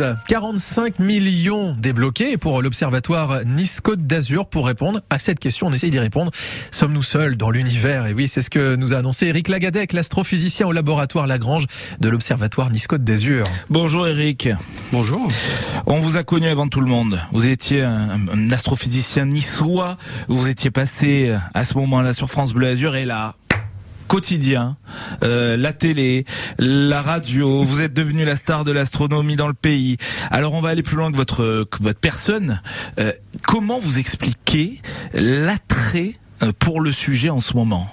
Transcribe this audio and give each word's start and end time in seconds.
quiz. 0.00 0.16
45 0.28 0.98
millions 0.98 1.74
débloqués 1.78 2.36
pour 2.36 2.62
l'Observatoire 2.62 3.44
Nice-Côte 3.44 4.06
d'Azur 4.06 4.46
pour 4.46 4.66
répondre 4.66 5.00
à 5.10 5.18
cette 5.18 5.38
question. 5.38 5.66
On 5.66 5.72
essaye 5.72 5.90
d'y 5.90 5.98
répondre. 5.98 6.30
Sommes-nous 6.70 7.02
seuls 7.02 7.36
dans 7.36 7.50
l'univers? 7.50 8.06
Et 8.06 8.12
oui, 8.12 8.28
c'est 8.28 8.42
ce 8.42 8.50
que 8.50 8.76
nous 8.76 8.94
a 8.94 8.98
annoncé 8.98 9.26
Eric 9.26 9.48
Lagadec, 9.48 9.92
l'astrophysicien 9.92 10.66
au 10.66 10.72
laboratoire 10.72 11.26
Lagrange 11.26 11.66
de 12.00 12.08
l'Observatoire 12.08 12.70
Nice-Côte 12.70 13.04
d'Azur. 13.04 13.46
Bonjour 13.68 14.06
Eric. 14.06 14.48
Bonjour. 14.92 15.28
On 15.86 16.00
vous 16.00 16.16
a 16.16 16.24
connu 16.24 16.48
avant 16.48 16.68
tout 16.68 16.80
le 16.80 16.86
monde. 16.86 17.20
Vous 17.32 17.46
étiez 17.46 17.82
un, 17.82 18.18
un 18.32 18.50
astrophysicien 18.50 19.26
niçois. 19.26 19.96
Vous 20.28 20.48
étiez 20.48 20.70
passé 20.70 21.34
à 21.54 21.64
ce 21.64 21.74
moment-là 21.74 22.14
sur 22.14 22.30
France 22.30 22.52
Bleu 22.52 22.68
Azur 22.68 22.96
et 22.96 23.04
là, 23.04 23.34
quotidien, 24.10 24.76
euh, 25.22 25.56
la 25.56 25.72
télé, 25.72 26.24
la 26.58 27.00
radio. 27.00 27.62
Vous 27.62 27.80
êtes 27.80 27.92
devenu 27.92 28.24
la 28.24 28.34
star 28.34 28.64
de 28.64 28.72
l'astronomie 28.72 29.36
dans 29.36 29.46
le 29.46 29.54
pays. 29.54 29.98
Alors 30.32 30.52
on 30.54 30.60
va 30.60 30.70
aller 30.70 30.82
plus 30.82 30.96
loin 30.96 31.12
que 31.12 31.16
votre 31.16 31.62
que 31.70 31.80
votre 31.80 32.00
personne. 32.00 32.60
Euh, 32.98 33.12
comment 33.42 33.78
vous 33.78 34.00
expliquez 34.00 34.82
l'attrait 35.14 36.14
euh, 36.42 36.50
pour 36.58 36.80
le 36.80 36.90
sujet 36.90 37.30
en 37.30 37.40
ce 37.40 37.54
moment? 37.54 37.86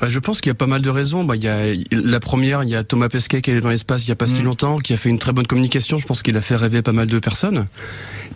Bah, 0.00 0.08
je 0.08 0.18
pense 0.18 0.40
qu'il 0.40 0.50
y 0.50 0.52
a 0.52 0.54
pas 0.54 0.66
mal 0.66 0.82
de 0.82 0.90
raisons. 0.90 1.24
Bah, 1.24 1.36
il 1.36 1.42
y 1.42 1.48
a 1.48 1.58
la 1.92 2.20
première, 2.20 2.62
il 2.62 2.68
y 2.68 2.76
a 2.76 2.84
Thomas 2.84 3.08
Pesquet 3.08 3.42
qui 3.42 3.50
est 3.50 3.60
dans 3.60 3.68
l'espace 3.70 4.04
il 4.04 4.08
y 4.08 4.12
a 4.12 4.16
pas 4.16 4.26
si 4.26 4.36
Mm. 4.40 4.44
longtemps, 4.44 4.78
qui 4.78 4.92
a 4.92 4.96
fait 4.96 5.08
une 5.08 5.18
très 5.18 5.32
bonne 5.32 5.46
communication. 5.46 5.98
Je 5.98 6.06
pense 6.06 6.22
qu'il 6.22 6.36
a 6.36 6.40
fait 6.42 6.56
rêver 6.56 6.82
pas 6.82 6.92
mal 6.92 7.06
de 7.06 7.18
personnes. 7.18 7.66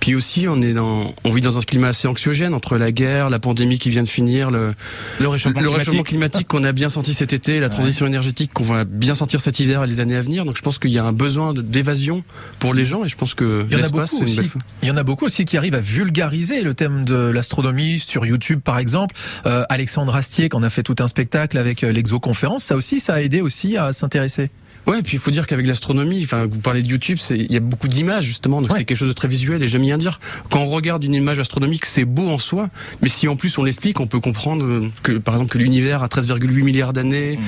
Puis 0.01 0.15
aussi, 0.15 0.47
on 0.49 0.63
est 0.63 0.73
dans, 0.73 1.15
on 1.25 1.31
vit 1.31 1.43
dans 1.43 1.59
un 1.59 1.61
climat 1.61 1.89
assez 1.89 2.09
anxiogène 2.09 2.55
entre 2.55 2.79
la 2.79 2.91
guerre, 2.91 3.29
la 3.29 3.39
pandémie 3.39 3.79
qui 3.79 3.91
vient 3.91 4.03
de 4.03 4.09
finir, 4.09 4.51
le, 4.51 4.75
Le 5.21 5.29
réchauffement 5.29 5.61
le 5.61 5.67
climatique. 5.67 5.79
réchauffement 5.79 6.03
climatique 6.05 6.49
qu'on 6.49 6.65
a 6.65 6.73
bien 6.73 6.89
senti 6.89 7.13
cet 7.13 7.33
été, 7.35 7.61
la 7.61 7.69
transition 7.69 8.07
énergétique 8.07 8.53
qu'on 8.55 8.65
va 8.65 8.85
bien 8.85 9.15
sentir 9.15 9.41
cet 9.41 9.61
hiver 9.61 9.85
et 9.85 9.87
les 9.87 10.01
années 10.01 10.17
à 10.17 10.23
venir. 10.23 10.45
Donc 10.47 10.57
je 10.57 10.63
pense 10.63 10.79
qu'il 10.79 10.91
y 10.91 10.99
a 10.99 11.05
un 11.05 11.13
besoin 11.13 11.53
d'évasion 11.55 12.25
pour 12.59 12.73
les 12.73 12.87
gens 12.87 13.05
et 13.05 13.09
je 13.09 13.17
pense 13.17 13.35
que 13.35 13.67
Il 13.69 13.73
y 13.73 13.77
en 13.77 13.79
a 13.79 13.83
l'espace 13.83 14.13
beaucoup 14.13 14.25
c'est 14.27 14.31
une 14.31 14.37
belle 14.37 14.45
aussi. 14.47 14.59
Il 14.83 14.89
y 14.89 14.91
en 14.93 14.97
a 14.97 15.03
beaucoup 15.03 15.27
aussi 15.27 15.45
qui 15.45 15.57
arrivent 15.59 15.75
à 15.75 15.81
vulgariser 15.81 16.63
le 16.63 16.73
thème 16.75 17.05
de 17.05 17.15
l'astronomie 17.29 17.99
sur 17.99 18.25
YouTube, 18.25 18.61
par 18.65 18.79
exemple. 18.79 19.15
Euh, 19.47 19.65
Alexandre 19.69 20.15
Astier, 20.15 20.49
qu'on 20.49 20.63
a 20.63 20.71
fait 20.71 20.83
tout 20.83 20.97
un 21.01 21.09
spectacle 21.09 21.50
avec 21.59 21.85
euh, 21.85 21.93
l'exoconférence, 21.93 22.65
ça 22.65 22.77
aussi, 22.77 23.01
ça 23.01 23.15
a 23.15 23.21
aidé 23.21 23.41
aussi 23.41 23.77
à 23.77 23.93
s'intéresser. 23.93 24.51
Ouais, 24.87 25.01
et 25.01 25.03
puis 25.03 25.19
il 25.19 25.21
faut 25.21 25.31
dire 25.31 25.47
qu'avec 25.47 25.67
l'astronomie, 25.67 26.23
enfin, 26.25 26.47
vous 26.51 26.61
parlez 26.61 26.83
de 26.83 26.89
YouTube, 26.89 27.19
c'est 27.21 27.37
il 27.37 27.53
y 27.53 27.57
a 27.57 27.61
beaucoup 27.61 27.87
d'images 27.87 28.25
justement, 28.25 28.63
donc 28.63 28.71
Ouais. 28.73 28.79
c'est 28.79 28.85
quelque 28.87 28.97
chose 28.97 29.09
de 29.09 29.13
très 29.13 29.29
visuel 29.29 29.63
et 29.63 29.69
j'aime 29.69 29.83
bien 29.83 29.99
dire 29.99 30.19
quand 30.51 30.61
on 30.61 30.71
regarde 30.71 31.05
une 31.05 31.13
image 31.15 31.39
astronomique, 31.39 31.85
c'est 31.85 32.07
beau 32.07 32.29
en 32.31 32.39
soi, 32.39 32.71
mais 33.03 33.11
si 33.11 33.29
en 33.29 33.37
plus 33.37 33.59
on 33.59 33.63
l'explique, 33.63 34.01
on 34.01 34.07
peut 34.07 34.21
comprendre 34.21 34.65
euh, 34.65 34.89
que 35.03 35.13
par 35.19 35.35
exemple 35.35 35.53
que 35.53 35.59
l'univers 35.59 36.03
a 36.03 36.07
13,8 36.07 36.63
milliards 36.63 36.95
d'années, 36.95 37.39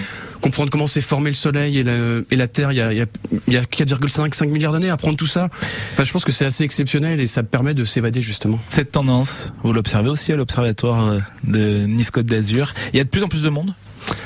comprendre 0.43 0.69
comment 0.71 0.87
s'est 0.87 1.01
formé 1.01 1.31
le 1.31 1.35
Soleil 1.35 1.79
et 1.79 1.83
la, 1.83 1.97
et 2.31 2.37
la 2.37 2.49
Terre 2.49 2.71
il 2.71 2.77
y 2.77 2.83
a, 2.83 2.93
il 2.93 2.99
y 2.99 3.03
a, 3.03 3.07
il 3.49 3.55
y 3.55 3.57
a 3.57 3.63
4,5 3.63 4.35
5 4.35 4.49
milliards 4.51 4.73
d'années, 4.73 4.91
apprendre 4.91 5.17
tout 5.17 5.27
ça. 5.27 5.49
Enfin, 5.95 6.05
je 6.05 6.13
pense 6.13 6.27
que 6.27 6.33
c'est 6.33 6.45
assez 6.45 6.65
exceptionnel 6.65 7.19
et 7.19 7.27
ça 7.27 7.43
permet 7.43 7.73
de 7.73 7.85
s'évader 7.87 8.21
justement. 8.21 8.61
Cette 8.69 8.93
tendance, 8.93 9.55
vous 9.65 9.73
l'observez 9.73 10.11
aussi 10.11 10.33
à 10.33 10.37
l'observatoire 10.37 11.09
euh, 11.09 11.19
de 11.45 11.87
Nice-Côte 11.87 12.27
d'Azur. 12.27 12.75
Il 12.93 12.99
y 12.99 13.01
a 13.01 13.05
de 13.05 13.09
plus 13.09 13.23
en 13.23 13.29
plus 13.29 13.43
de 13.43 13.49
monde. 13.49 13.73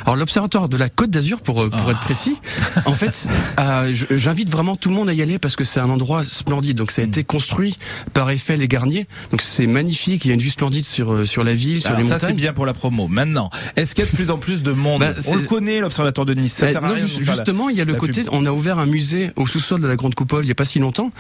Alors 0.05 0.17
l'observatoire 0.17 0.69
de 0.69 0.77
la 0.77 0.89
Côte 0.89 1.11
d'Azur, 1.11 1.41
pour 1.41 1.63
euh, 1.63 1.69
pour 1.69 1.89
Ah. 1.89 1.91
être 1.93 2.01
précis, 2.01 2.37
en 2.85 2.93
fait, 2.93 3.29
euh, 3.61 3.93
j'invite 4.11 4.49
vraiment 4.51 4.77
tout 4.77 4.89
le 4.89 4.95
monde 4.95 5.09
à 5.09 5.13
y 5.13 5.21
aller 5.23 5.39
parce 5.39 5.57
que 5.57 5.65
c'est 5.65 5.81
un 5.81 5.91
endroit 5.91 6.23
splendide. 6.25 6.77
Donc 6.77 6.91
ça 6.91 7.03
a 7.03 7.05
Mm. 7.05 7.09
été 7.09 7.25
construit 7.25 7.77
par 8.13 8.31
Eiffel 8.31 8.63
et 8.63 8.69
Garnier. 8.69 9.07
Donc 9.31 9.43
c'est 9.43 9.67
magnifique. 9.67 10.25
Il 10.25 10.29
y 10.29 10.31
a 10.31 10.35
une 10.35 10.41
vue 10.43 10.51
splendide 10.51 10.85
sur 10.85 11.13
euh, 11.13 11.25
sur 11.27 11.43
la 11.45 11.55
ville, 11.55 11.81
sur 11.81 11.91
Alors 11.91 12.03
les 12.03 12.09
ça 12.09 12.19
c'est 12.19 12.27
montagnes. 12.27 12.37
bien 12.41 12.53
pour 12.53 12.67
la 12.67 12.75
promo. 12.75 13.09
Maintenant, 13.09 13.51
est-ce 13.77 13.95
qu'il 13.95 14.05
y 14.05 14.09
a 14.09 14.11
de 14.11 14.17
plus 14.17 14.31
en 14.31 14.39
plus 14.39 14.63
de 14.63 14.73
monde 14.73 15.01
Bah, 15.01 15.13
On 15.17 15.21
c'est- 15.21 15.37
le 15.37 15.45
connaît, 15.45 15.81
l'observatoire 15.81 16.25
de 16.27 16.35
Nice. 16.35 16.53
Ça 16.55 16.67
Bah, 16.67 16.73
sert 16.73 16.85
à 16.85 16.89
rien 16.89 17.07
justement, 17.07 17.69
il 17.69 17.77
y 17.77 17.81
a 17.81 17.85
le 17.85 17.95
côté. 17.95 18.23
pub. 18.23 18.29
On 18.33 18.45
a 18.47 18.51
ouvert 18.53 18.79
un 18.79 18.87
musée 18.87 19.31
au 19.37 19.47
sous-sol 19.47 19.81
de 19.81 19.89
la 19.89 19.97
Grande 19.97 20.15
Coupole 20.15 20.45
il 20.45 20.49
y 20.49 20.53
a 20.53 20.55
pas 20.55 20.65
si 20.65 20.79
longtemps. 20.79 21.11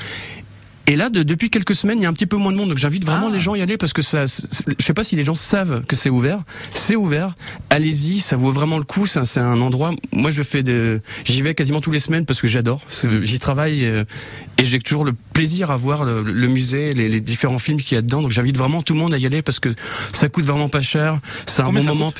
Et 0.88 0.94
là, 0.94 1.08
de- 1.10 1.24
depuis 1.24 1.50
quelques 1.50 1.74
semaines, 1.74 1.98
il 1.98 2.02
y 2.02 2.06
a 2.06 2.08
un 2.08 2.12
petit 2.12 2.26
peu 2.26 2.36
moins 2.36 2.52
de 2.52 2.56
monde, 2.56 2.68
donc 2.68 2.78
j'invite 2.78 3.04
vraiment 3.04 3.26
Ah. 3.28 3.34
les 3.34 3.40
gens 3.40 3.54
à 3.54 3.58
y 3.58 3.62
aller 3.62 3.76
parce 3.76 3.92
que 3.92 4.02
ça, 4.02 4.26
je 4.26 4.84
sais 4.84 4.94
pas 4.94 5.02
si 5.02 5.16
les 5.16 5.24
gens 5.24 5.34
savent 5.34 5.82
que 5.84 5.96
c'est 5.96 6.10
ouvert. 6.10 6.38
C'est 6.72 6.94
ouvert. 6.94 7.34
Allez-y, 7.70 8.20
ça 8.20 8.36
vaut 8.36 8.50
vraiment 8.52 8.78
le 8.78 8.84
coup. 8.84 9.04
C'est 9.06 9.40
un, 9.40 9.60
endroit. 9.60 9.90
Moi, 10.12 10.30
je 10.30 10.42
fais 10.44 10.62
de, 10.62 11.00
j'y 11.24 11.42
vais 11.42 11.54
quasiment 11.54 11.80
tous 11.80 11.90
les 11.90 11.98
semaines 11.98 12.24
parce 12.24 12.40
que 12.40 12.46
j'adore. 12.46 12.82
J'y 13.22 13.38
travaille 13.40 13.84
euh, 13.84 14.04
et 14.58 14.64
j'ai 14.64 14.78
toujours 14.78 15.04
le 15.04 15.12
plaisir 15.32 15.70
à 15.72 15.76
voir 15.76 16.04
le, 16.04 16.22
le 16.22 16.48
musée, 16.48 16.92
les, 16.94 17.08
les 17.08 17.20
différents 17.20 17.58
films 17.58 17.80
qu'il 17.82 17.96
y 17.96 17.98
a 17.98 18.02
dedans. 18.02 18.22
Donc 18.22 18.30
j'invite 18.30 18.56
vraiment 18.56 18.80
tout 18.80 18.92
le 18.94 19.00
monde 19.00 19.12
à 19.12 19.18
y 19.18 19.26
aller 19.26 19.42
parce 19.42 19.58
que 19.58 19.74
ça 20.12 20.28
coûte 20.28 20.44
vraiment 20.44 20.68
pas 20.68 20.82
cher. 20.82 21.18
C'est 21.46 21.62
un 21.62 21.72
bon 21.72 21.82
moment. 21.82 22.12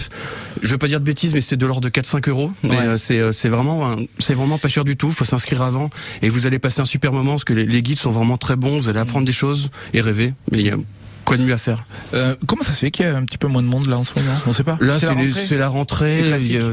Je 0.63 0.71
veux 0.71 0.79
pas 0.79 0.89
dire 0.89 0.99
de 0.99 1.05
bêtises, 1.05 1.35
mais 1.35 1.41
c'est 1.41 1.57
de 1.57 1.67
l'ordre 1.67 1.83
de 1.83 1.89
4-5 1.89 2.29
euros. 2.29 2.51
Mais 2.65 2.71
Ouais. 2.71 2.77
euh, 2.81 2.99
c'est 2.99 3.19
euh, 3.21 3.31
c'est 3.31 3.49
vraiment 3.49 3.95
c'est 4.19 4.35
vraiment 4.35 4.59
pas 4.59 4.69
cher 4.69 4.85
du 4.85 4.97
tout. 4.97 5.11
Faut 5.13 5.25
s'inscrire 5.25 5.63
avant 5.63 5.89
et 6.23 6.29
vous 6.29 6.47
allez 6.47 6.59
passer 6.59 6.81
un 6.81 6.85
super 6.85 7.13
moment 7.13 7.33
parce 7.33 7.45
que 7.45 7.53
les, 7.53 7.65
les 7.67 7.83
guides 7.83 7.99
sont 7.99 8.11
vraiment 8.11 8.37
très 8.37 8.56
bons. 8.57 8.79
Vous 8.81 8.89
allez 8.89 8.99
apprendre 9.01 9.27
des 9.27 9.33
choses 9.33 9.71
et 9.95 10.01
rêver. 10.01 10.35
Mais 10.51 10.59
il 10.59 10.67
y 10.67 10.71
a 10.71 10.77
quoi 11.25 11.37
de 11.37 11.43
mieux 11.43 11.53
à 11.53 11.59
faire 11.59 11.85
Euh, 12.15 12.35
comment 12.47 12.63
ça 12.63 12.73
se 12.73 12.79
fait 12.81 12.91
qu'il 12.91 13.05
y 13.07 13.09
a 13.09 13.17
un 13.17 13.25
petit 13.25 13.39
peu 13.39 13.49
moins 13.49 13.63
de 13.63 13.69
monde 13.69 13.87
là 13.87 13.99
en 13.99 14.05
ce 14.05 14.13
moment? 14.19 14.33
On 14.47 14.53
sait 14.53 14.63
pas. 14.65 14.79
Là, 14.81 14.95
la 14.95 14.99
c'est 14.99 15.15
les- 15.15 15.57
la 15.59 15.69
rentrée. 15.69 16.23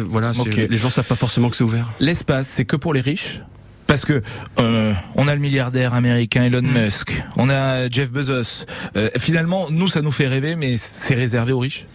Voilà, 0.08 0.34
c'est- 0.34 0.42
Ok. 0.42 0.56
les 0.70 0.78
gens 0.78 0.90
savent 0.90 1.06
pas 1.06 1.16
forcément 1.16 1.50
que 1.50 1.56
c'est 1.56 1.64
ouvert. 1.64 1.90
L'espace, 2.00 2.48
c'est 2.48 2.66
que 2.66 2.76
pour 2.76 2.94
les 2.94 3.02
riches 3.02 3.42
parce 3.88 4.06
que 4.06 4.22
euh, 4.60 4.94
on 5.16 5.28
a 5.28 5.36
le 5.36 5.42
milliardaire 5.42 5.94
américain 5.94 6.44
Elon 6.46 6.62
Hmm. 6.62 6.84
Musk, 6.86 7.22
on 7.36 7.50
a 7.50 7.90
Jeff 7.90 8.12
Bezos. 8.12 8.66
Euh, 8.96 9.10
finalement, 9.18 9.68
nous, 9.72 9.88
ça 9.88 10.02
nous 10.02 10.12
fait 10.12 10.28
rêver, 10.28 10.56
mais 10.56 10.78
c'est 10.78 11.16
réservé 11.16 11.52
aux 11.52 11.60
riches? 11.60 11.86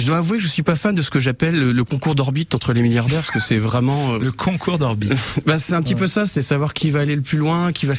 Je 0.00 0.06
dois 0.06 0.16
avouer, 0.16 0.38
que 0.38 0.42
je 0.42 0.48
suis 0.48 0.62
pas 0.62 0.76
fan 0.76 0.94
de 0.94 1.02
ce 1.02 1.10
que 1.10 1.20
j'appelle 1.20 1.72
le, 1.72 1.84
concours 1.84 2.14
d'orbite 2.14 2.54
entre 2.54 2.72
les 2.72 2.80
milliardaires, 2.80 3.20
parce 3.20 3.30
que 3.30 3.38
c'est 3.38 3.58
vraiment. 3.58 4.14
euh, 4.14 4.18
Le 4.30 4.32
concours 4.32 4.78
d'orbite. 4.78 5.12
Bah, 5.46 5.58
c'est 5.58 5.74
un 5.74 5.82
petit 5.82 5.94
peu 5.94 6.06
ça, 6.06 6.26
c'est 6.26 6.42
savoir 6.42 6.72
qui 6.72 6.90
va 6.90 7.00
aller 7.00 7.16
le 7.16 7.22
plus 7.22 7.36
loin, 7.36 7.72
qui 7.72 7.84
va. 7.86 7.94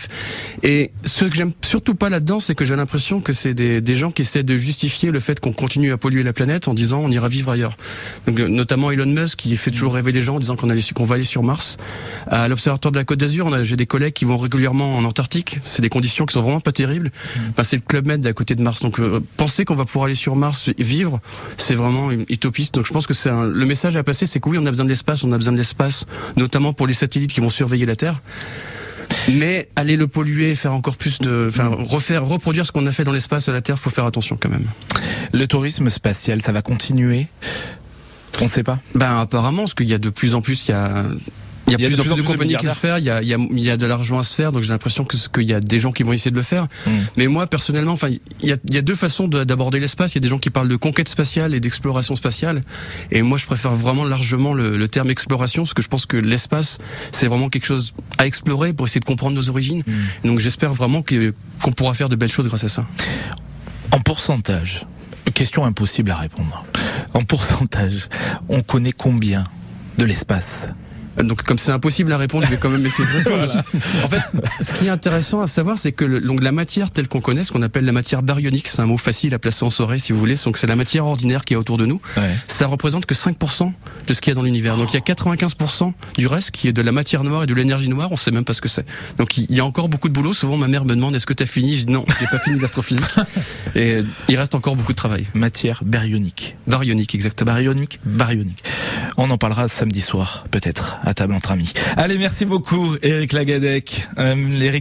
Et 0.63 0.91
ce 1.03 1.25
que 1.25 1.35
j'aime 1.35 1.51
surtout 1.65 1.93
pas 1.95 2.09
là-dedans, 2.09 2.39
c'est 2.39 2.55
que 2.55 2.65
j'ai 2.65 2.75
l'impression 2.75 3.21
que 3.21 3.33
c'est 3.33 3.53
des, 3.53 3.81
des 3.81 3.95
gens 3.95 4.09
qui 4.11 4.23
essaient 4.23 4.43
de 4.43 4.57
justifier 4.57 5.11
le 5.11 5.19
fait 5.19 5.39
qu'on 5.39 5.53
continue 5.53 5.91
à 5.91 5.97
polluer 5.97 6.23
la 6.23 6.33
planète 6.33 6.67
en 6.67 6.73
disant 6.73 7.01
on 7.03 7.11
ira 7.11 7.27
vivre 7.27 7.51
ailleurs. 7.51 7.77
Donc, 8.25 8.39
euh, 8.39 8.47
notamment 8.47 8.89
Elon 8.89 9.05
Musk 9.05 9.39
qui 9.39 9.55
fait 9.57 9.71
toujours 9.71 9.93
rêver 9.93 10.11
les 10.11 10.21
gens 10.21 10.35
en 10.35 10.39
disant 10.39 10.55
qu'on 10.55 10.69
allait 10.69 10.81
qu'on 10.95 11.05
va 11.05 11.15
aller 11.15 11.23
sur 11.23 11.43
Mars. 11.43 11.77
À 12.27 12.47
l'observatoire 12.47 12.91
de 12.91 12.97
la 12.97 13.05
Côte 13.05 13.19
d'Azur, 13.19 13.63
j'ai 13.63 13.75
des 13.75 13.85
collègues 13.85 14.13
qui 14.13 14.25
vont 14.25 14.37
régulièrement 14.37 14.97
en 14.97 15.03
Antarctique. 15.03 15.59
C'est 15.63 15.81
des 15.81 15.89
conditions 15.89 16.25
qui 16.25 16.33
sont 16.33 16.41
vraiment 16.41 16.61
pas 16.61 16.71
terribles. 16.71 17.11
Bah, 17.55 17.63
c'est 17.63 17.75
le 17.75 17.83
Club 17.85 18.07
Med 18.07 18.21
d'à 18.21 18.33
côté 18.33 18.55
de 18.55 18.63
Mars. 18.63 18.81
Donc 18.81 18.99
euh, 18.99 19.21
penser 19.37 19.65
qu'on 19.65 19.75
va 19.75 19.85
pouvoir 19.85 20.05
aller 20.05 20.15
sur 20.15 20.35
Mars 20.35 20.69
et 20.69 20.83
vivre, 20.83 21.19
c'est 21.57 21.75
vraiment 21.75 21.90
une 22.11 22.25
utopiste. 22.29 22.75
Donc 22.75 22.85
je 22.85 22.93
pense 22.93 23.07
que 23.07 23.13
c'est 23.13 23.29
le 23.29 23.65
message 23.65 23.95
à 23.95 24.03
passer, 24.03 24.25
c'est 24.25 24.39
que 24.39 24.49
oui, 24.49 24.57
on 24.59 24.65
a 24.65 24.71
besoin 24.71 24.85
de 24.85 24.89
l'espace, 24.89 25.23
on 25.23 25.31
a 25.31 25.37
besoin 25.37 25.53
de 25.53 25.57
l'espace, 25.57 26.05
notamment 26.37 26.73
pour 26.73 26.87
les 26.87 26.93
satellites 26.93 27.31
qui 27.31 27.39
vont 27.39 27.49
surveiller 27.49 27.85
la 27.85 27.95
Terre. 27.95 28.21
Mais 29.33 29.67
aller 29.75 29.97
le 29.97 30.07
polluer, 30.07 30.55
faire 30.55 30.73
encore 30.73 30.95
plus 30.95 31.19
de, 31.19 31.47
enfin 31.49 31.67
refaire, 31.67 32.25
reproduire 32.25 32.65
ce 32.65 32.71
qu'on 32.71 32.85
a 32.85 32.91
fait 32.91 33.03
dans 33.03 33.11
l'espace 33.11 33.49
à 33.49 33.51
la 33.51 33.61
Terre, 33.61 33.77
faut 33.77 33.89
faire 33.89 34.05
attention 34.05 34.37
quand 34.39 34.49
même. 34.49 34.67
Le 35.33 35.47
tourisme 35.47 35.89
spatial, 35.89 36.41
ça 36.41 36.51
va 36.51 36.61
continuer? 36.61 37.27
On 38.39 38.47
sait 38.47 38.63
pas? 38.63 38.79
Ben 38.95 39.19
apparemment, 39.19 39.63
parce 39.63 39.73
qu'il 39.73 39.89
y 39.89 39.93
a 39.93 39.97
de 39.97 40.09
plus 40.09 40.33
en 40.33 40.41
plus, 40.41 40.65
il 40.67 40.71
y 40.71 40.73
a 40.73 41.03
il 41.71 41.81
y 41.81 41.85
a, 41.85 41.87
plus, 41.89 41.97
plus 41.97 42.15
de 42.15 42.21
compagnies 42.21 42.55
qui 42.55 42.65
le 42.65 42.71
font. 42.73 42.97
Il 42.97 43.03
y 43.03 43.09
a, 43.09 43.21
il 43.21 43.27
y 43.27 43.33
a, 43.33 43.37
il 43.37 43.59
y 43.63 43.69
a 43.69 43.77
de 43.77 43.85
l'argent 43.85 44.19
à 44.19 44.23
se 44.23 44.35
faire, 44.35 44.51
donc 44.51 44.63
j'ai 44.63 44.69
l'impression 44.69 45.03
que 45.05 45.15
qu'il 45.33 45.43
y 45.49 45.53
a 45.53 45.59
des 45.59 45.79
gens 45.79 45.91
qui 45.91 46.03
vont 46.03 46.13
essayer 46.13 46.31
de 46.31 46.35
le 46.35 46.41
faire. 46.41 46.63
Mm. 46.85 46.91
Mais 47.17 47.27
moi, 47.27 47.47
personnellement, 47.47 47.93
enfin, 47.93 48.09
il 48.09 48.47
y 48.47 48.51
a, 48.51 48.57
il 48.67 48.73
y 48.73 48.77
a 48.77 48.81
deux 48.81 48.95
façons 48.95 49.27
de- 49.27 49.43
d'aborder 49.43 49.79
l'espace. 49.79 50.13
Il 50.13 50.15
y 50.15 50.17
a 50.19 50.21
des 50.21 50.27
gens 50.29 50.39
qui 50.39 50.49
parlent 50.49 50.67
de 50.69 50.75
conquête 50.75 51.09
spatiale 51.09 51.53
et 51.53 51.59
d'exploration 51.59 52.15
spatiale. 52.15 52.61
Et 53.11 53.21
moi, 53.21 53.37
je 53.37 53.45
préfère 53.45 53.71
vraiment 53.73 54.05
largement 54.05 54.53
le, 54.53 54.77
le 54.77 54.87
terme 54.87 55.09
exploration, 55.09 55.63
parce 55.63 55.73
que 55.73 55.81
je 55.81 55.87
pense 55.87 56.05
que 56.05 56.17
l'espace, 56.17 56.77
c'est 57.11 57.27
vraiment 57.27 57.49
quelque 57.49 57.65
chose 57.65 57.93
à 58.17 58.25
explorer 58.27 58.73
pour 58.73 58.87
essayer 58.87 58.99
de 58.99 59.05
comprendre 59.05 59.35
nos 59.35 59.49
origines. 59.49 59.83
Mm. 59.85 60.27
Donc 60.27 60.39
j'espère 60.39 60.73
vraiment 60.73 61.01
qu'on 61.03 61.71
pourra 61.71 61.93
faire 61.93 62.09
de 62.09 62.15
belles 62.15 62.31
choses 62.31 62.47
grâce 62.47 62.63
à 62.63 62.69
ça. 62.69 62.85
En 63.91 63.99
pourcentage, 63.99 64.85
question 65.33 65.65
impossible 65.65 66.11
à 66.11 66.15
répondre. 66.15 66.65
En 67.13 67.23
pourcentage, 67.23 68.07
on 68.49 68.61
connaît 68.61 68.93
combien 68.93 69.43
de 69.97 70.05
l'espace? 70.05 70.67
Donc 71.17 71.43
comme 71.43 71.57
c'est 71.57 71.71
impossible 71.71 72.11
à 72.13 72.17
répondre, 72.17 72.45
je 72.45 72.51
vais 72.51 72.57
quand 72.57 72.69
même 72.69 72.85
essayer 72.85 73.07
de 73.07 73.13
répondre. 73.17 73.63
En 74.03 74.07
fait, 74.07 74.21
ce 74.61 74.73
qui 74.73 74.85
est 74.87 74.89
intéressant 74.89 75.41
à 75.41 75.47
savoir, 75.47 75.77
c'est 75.77 75.91
que 75.91 76.05
le- 76.05 76.21
donc 76.21 76.41
la 76.41 76.51
matière 76.51 76.91
telle 76.91 77.07
qu'on 77.07 77.21
connaît, 77.21 77.43
ce 77.43 77.51
qu'on 77.51 77.61
appelle 77.61 77.85
la 77.85 77.91
matière 77.91 78.23
baryonique, 78.23 78.67
c'est 78.67 78.79
un 78.81 78.85
mot 78.85 78.97
facile 78.97 79.33
à 79.33 79.39
placer 79.39 79.63
en 79.65 79.69
soirée 79.69 79.99
si 79.99 80.13
vous 80.13 80.19
voulez, 80.19 80.35
donc 80.45 80.57
c'est 80.57 80.67
la 80.67 80.75
matière 80.75 81.05
ordinaire 81.05 81.43
qui 81.45 81.53
est 81.53 81.57
autour 81.57 81.77
de 81.77 81.85
nous, 81.85 82.01
Ouais. 82.17 82.29
ça 82.47 82.67
représente 82.67 83.05
que 83.05 83.13
5% 83.15 83.73
de 84.07 84.13
ce 84.13 84.21
qu'il 84.21 84.31
y 84.31 84.33
a 84.33 84.35
dans 84.35 84.41
l'univers. 84.43 84.77
Donc 84.77 84.93
il 84.93 84.95
y 84.95 84.99
a 84.99 85.01
95% 85.01 85.93
du 86.17 86.27
reste 86.27 86.51
qui 86.51 86.67
est 86.67 86.73
de 86.73 86.81
la 86.81 86.91
matière 86.91 87.23
noire 87.23 87.43
et 87.43 87.45
de 87.47 87.53
l'énergie 87.53 87.89
noire, 87.89 88.09
on 88.11 88.17
sait 88.17 88.31
même 88.31 88.45
pas 88.45 88.53
ce 88.53 88.61
que 88.61 88.69
c'est. 88.69 88.85
Donc 89.17 89.37
il 89.37 89.53
y 89.53 89.59
a 89.59 89.65
encore 89.65 89.89
beaucoup 89.89 90.07
de 90.09 90.13
boulot. 90.13 90.33
Souvent 90.33 90.57
ma 90.57 90.67
mère 90.67 90.85
me 90.85 90.95
demande 90.95 91.15
est-ce 91.15 91.25
que 91.25 91.33
tu 91.33 91.43
as 91.43 91.47
fini? 91.47 91.75
Je 91.75 91.85
dis 91.85 91.91
non, 91.91 92.05
j'ai 92.19 92.27
pas 92.27 92.39
fini 92.39 92.59
l'astrophysique. 92.59 93.03
Et 93.75 93.97
il 94.29 94.37
reste 94.37 94.55
encore 94.55 94.75
beaucoup 94.75 94.91
de 94.93 94.97
travail. 94.97 95.25
Matière 95.33 95.81
baryonique. 95.85 96.55
Baryonique 96.67 97.15
exactement. 97.15 97.51
Baryonique, 97.51 97.99
baryonique. 98.05 98.63
On 99.17 99.29
en 99.29 99.37
parlera 99.37 99.67
samedi 99.67 100.01
soir, 100.01 100.45
peut-être. 100.51 100.97
À 101.03 101.13
table 101.13 101.33
entre 101.33 101.51
amis. 101.51 101.73
Allez, 101.97 102.17
merci 102.17 102.45
beaucoup, 102.45 102.95
Eric 103.01 103.33
Lagadec. 103.33 104.07
Euh, 104.17 104.35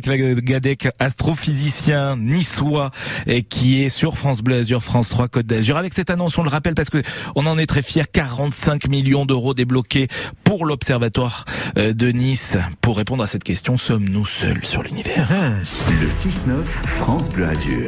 Lagadec, 0.06 0.88
astrophysicien 0.98 2.16
niçois, 2.16 2.90
et 3.26 3.42
qui 3.42 3.82
est 3.82 3.88
sur 3.88 4.16
France 4.16 4.42
Bleu 4.42 4.56
Azur, 4.56 4.82
France 4.82 5.10
3 5.10 5.28
Côte 5.28 5.46
d'Azur. 5.46 5.76
Avec 5.76 5.94
cette 5.94 6.10
annonce, 6.10 6.36
on 6.38 6.42
le 6.42 6.50
rappelle 6.50 6.74
parce 6.74 6.90
que 6.90 7.02
on 7.36 7.46
en 7.46 7.58
est 7.58 7.66
très 7.66 7.82
fiers, 7.82 8.04
45 8.10 8.88
millions 8.88 9.26
d'euros 9.26 9.54
débloqués 9.54 10.08
pour 10.44 10.66
l'Observatoire 10.66 11.44
euh, 11.78 11.92
de 11.92 12.08
Nice. 12.08 12.56
Pour 12.80 12.96
répondre 12.96 13.22
à 13.22 13.26
cette 13.26 13.44
question, 13.44 13.78
sommes-nous 13.78 14.26
seuls 14.26 14.64
sur 14.64 14.82
l'univers? 14.82 15.30
Le 15.30 16.08
6-9, 16.08 16.62
France 16.64 17.30
Bleu 17.30 17.46
Azur. 17.46 17.78